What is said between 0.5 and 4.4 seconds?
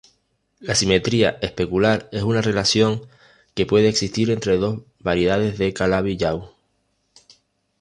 La simetría especular es una relación que puede existir